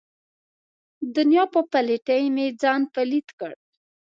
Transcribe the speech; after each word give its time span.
دنیا 1.15 1.43
په 1.53 1.59
پلیتۍ 1.71 2.23
مې 2.35 2.45
ځان 2.61 2.81
پلیت 2.93 3.27
کړ. 3.39 3.53